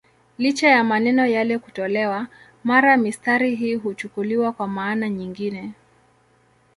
[0.37, 2.27] Licha ya maneno yale kutolewa,
[2.63, 5.71] mara mistari hii huchukuliwa kwa maana nyingine.